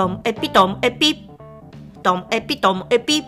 [0.00, 1.28] トンエピトンエピ
[2.02, 3.22] トンエピトンエピ。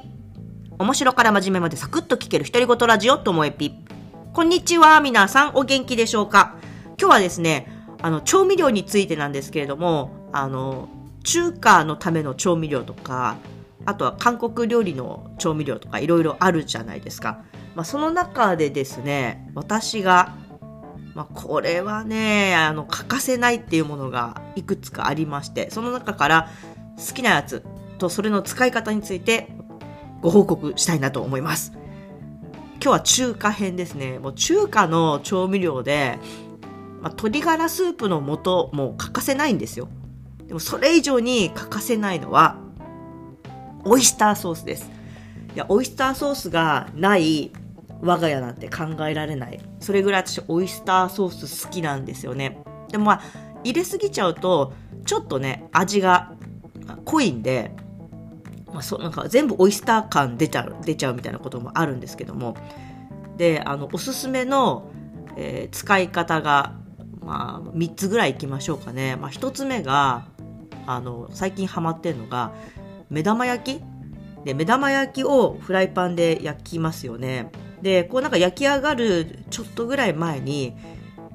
[0.79, 3.75] 面白から真面目までサクッと聞ける独り言ラジオともエピ。
[4.33, 6.57] こんにちは皆さんお元気でしょうか？
[6.99, 10.89] 今日はですねあの調味料についてなんですけれどもあの
[11.25, 13.37] 中華のための調味料とか
[13.85, 20.35] あとは韓国料理の調味料とかいろいろあるじゃないですか、まあ、その中でですね私が
[21.15, 26.49] まあ、これはね、あの、欠かせないっていうものがいくつかありまして、その中から
[26.97, 27.63] 好きなやつ
[27.99, 29.49] とそれの使い方について
[30.23, 31.73] ご報告したいなと思います。
[32.75, 34.19] 今日は中華編ですね。
[34.19, 36.19] もう中華の調味料で、
[37.01, 39.89] まあ、鶏ガラスープの素も欠かせないんですよ。
[40.47, 42.57] でもそれ以上に欠かせないのは、
[43.85, 44.91] オイスターソースです。
[45.55, 47.53] いや、オイスターソースがない
[48.03, 49.61] 我が家なんて考えられない。
[49.81, 52.59] それぐらい私オイスターソース好きなんですよね。
[52.91, 53.23] でもまあ、
[53.65, 54.73] 入れすぎちゃうと、
[55.07, 56.33] ちょっとね、味が
[57.05, 57.73] 濃いんで、
[58.73, 62.57] まあ、そなんか全部オイスター感出ちゃう、出ちゃうみたいなこともあるんですけども。
[63.37, 64.91] で、あの、おすすめの、
[65.37, 66.75] えー、使い方が、
[67.21, 69.15] まあ、3つぐらいいきましょうかね。
[69.17, 70.27] まあ、1つ目が、
[70.87, 72.53] あの、最近ハマってるのが、
[73.11, 73.83] 目玉焼き
[74.45, 77.53] で、目玉焼きをフライパンで焼きますよね。
[77.83, 80.77] でこうなんか焼き上がるちょっとぐらい前に、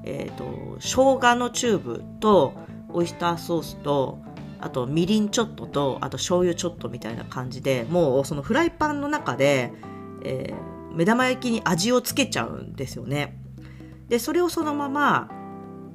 [0.03, 2.53] えーと、生姜のチューブと
[2.89, 4.19] オイスターソースと
[4.59, 9.71] あとみりんちょっととあと醤油ちょっとみたいな感じでもうそのフライパンの中で、
[10.23, 13.37] えー、目玉焼きに味をつけちゃうんですよね。
[14.07, 15.29] でそれをそのまま、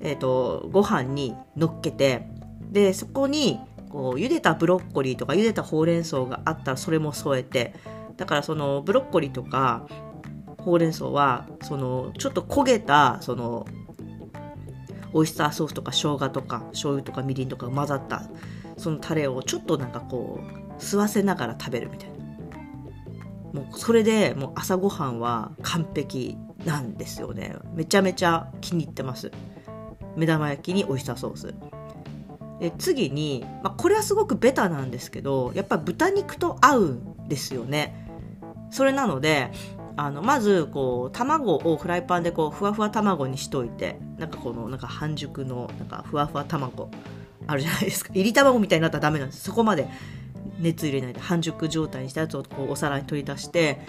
[0.00, 2.28] えーと、ご飯にのっけて
[2.70, 3.58] でそこに
[3.88, 7.74] こう茹でたブロッコリーとか茹でたほうれん草があったらそれも添えて
[8.16, 9.86] だからそのブロッコリーとか
[10.64, 13.66] ほうれん草はそのちょっと焦げたその
[15.12, 18.22] オイスターソースとか生姜とか醤油とかみりんとか混ざった
[18.76, 22.12] そのタレをちょっとなんかこう吸わせながら食べるみたいな。
[23.52, 27.54] もうそれでもう朝ごはんは完璧なんですよね。
[27.74, 29.30] めちゃめちゃ気に入ってます。
[30.16, 31.54] 目玉焼きにオイスターソース。
[32.60, 38.08] で次に、まあ、これはすごくベタなんですけどやっぱ豚肉と合うんですよね。
[38.70, 39.50] それなので
[39.96, 46.90] あのまずこう卵をフライパンでこうふわふわ卵にしといてなんかこのなんか半熟のなんかふわふわ卵
[47.46, 48.10] あるじゃないですか。
[48.14, 49.42] 入り卵みたいになったらダメなんです。
[49.42, 49.88] そこまで
[50.58, 53.80] 熱入れないで半熟状態にしたやつをこうお皿に取り出して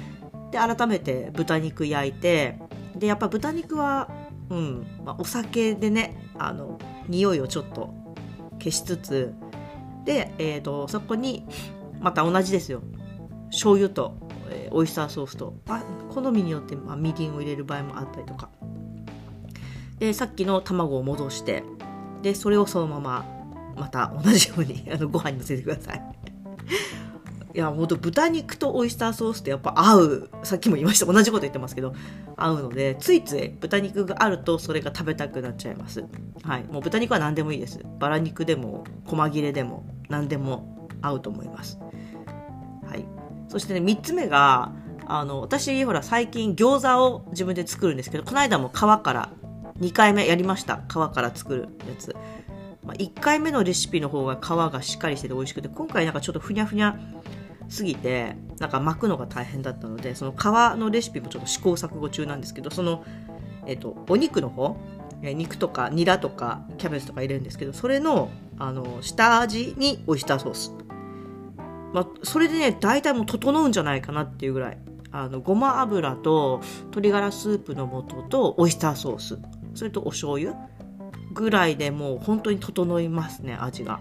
[0.52, 2.59] で改めて豚肉焼いて
[2.96, 4.09] でやっぱ豚肉は、
[4.50, 7.94] うんまあ、お酒でねあの匂いをちょっと
[8.59, 9.34] 消しつつ
[10.06, 11.46] で、えーとそこに
[12.00, 12.81] また同じですよ。
[13.52, 14.18] 醤油と
[14.50, 15.56] えー、オイスターソースと。
[16.14, 18.50] 好みによって、まあ、みりんを入れる場合もあったりとか。
[20.00, 21.64] でさっきの卵を戻して
[22.24, 23.26] でそれをそのまま
[23.78, 26.02] また同じように あのご飯にのせてください。
[27.56, 30.30] いやほんと豚肉とオイスターソースってやっぱ合う。
[30.44, 31.06] さっきも言いました。
[31.06, 31.94] 同じこと言ってますけど
[32.36, 36.04] 合うのでついつい豚肉があるとそれが食べたくなっちゃいます。
[36.42, 36.64] はい。
[36.66, 37.80] もう豚肉は何でもいいです。
[38.00, 41.80] バラ肉でも細切れでも何でも合うと思います。
[43.48, 44.72] そしてね、3つ目が、
[45.06, 49.30] あの、私、ほら、最近餃子を自分で作るんですけど、この間も皮から
[49.80, 50.81] 2回目やりました。
[50.88, 52.16] 皮から作るやつ。
[52.84, 54.40] まあ、1回目のレシピの方が皮
[54.72, 56.98] がしっかりしてて美味しくて、今回なんかちょっとふにゃふにゃ
[57.70, 60.36] すぎて、なんか巻くのが大変だったので、その皮
[60.78, 63.04] のレシピもちょっと試行錯誤中なんですけど、その、
[63.66, 64.78] えっ、と、お肉の方、
[65.22, 68.30] 肉とかニラとかキャベツとか入れるんですけど、それの、
[68.60, 70.74] あの、下味にオイスターソース。
[71.94, 74.78] まあ、それでね大体もう整うんじゃないかなっていうぐらい。
[75.16, 79.38] あのごま油と鶏ガラスープの素とオイスターソース。
[79.76, 80.56] それとお醤油
[81.34, 84.00] ぐらいでもう本当に整いますね味が。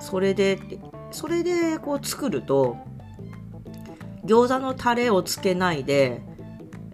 [0.00, 0.58] それで
[1.12, 2.76] それでこう作ると
[4.24, 6.22] 餃子のタレをつけないで、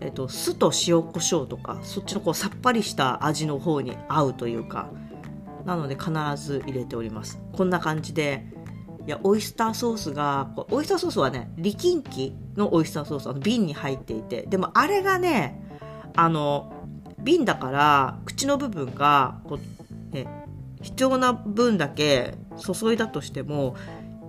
[0.01, 4.91] えっと、酢と塩コショウとかそっちのこうさっぱりした味の方に合うというか
[5.65, 7.41] なので必ず入れております。
[7.53, 8.47] こんな感じで
[9.07, 14.43] いやオイスターソースがオイスターソースはね力んきのオイスターソースあの瓶に入っていて。
[14.43, 15.63] でもあれがね
[16.15, 16.73] あの
[17.19, 19.59] 瓶だから口の部分がこ
[20.13, 20.27] う、ね、
[20.83, 23.77] 必要な分だけ注いだとしても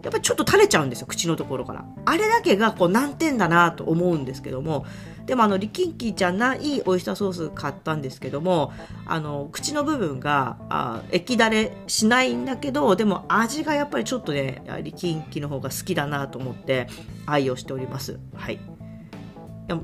[0.04, 1.86] やっぱりちょっと垂れちゃうんですよ口のところから。
[2.06, 4.86] あれだけがこう難点だなと思うんですけども。
[5.26, 8.74] でもあの力んきじゃないオイスターソース買ったんですけども
[9.06, 16.88] あの口の部分があ液だれしないんだけどでも味がやっぱりちょっとね力んきの方が好きだなと思って
[17.26, 18.20] 愛用しております。
[18.36, 18.60] はい。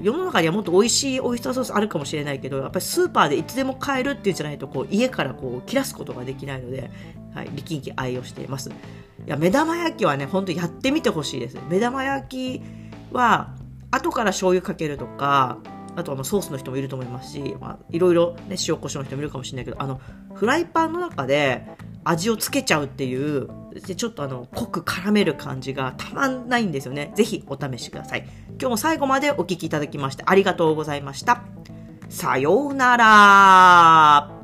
[0.01, 6.91] 世の中にはもっと美味しいオイスターソースあるかもしれないけどやっぱりスーパーでいつでも買えるっていうんじゃないとこう家からこう切らすことができないので
[7.37, 8.69] はい、力んき愛用しています。
[8.69, 8.73] い
[9.27, 11.57] や、目玉焼きはね、ほんとやってみてほしいです。
[11.69, 12.61] 目玉焼き
[13.11, 13.55] は、
[13.91, 15.59] 後から醤油かけるとか、
[15.95, 20.01] あとはソースの人もいると思いますし、まあ、いろいろね、塩コショウの人もいるかもしれないけど、あの、
[20.33, 21.67] フライパンの中で
[22.03, 23.47] 味をつけちゃうっていう、
[23.85, 27.11] でちょっとあの、濃く絡める感じがたまんないんですよね。
[27.15, 28.27] ぜひお試しください。
[28.59, 31.43] 今日も最後までお聴きいただきましてありがとうございました。
[32.09, 34.36] さようなら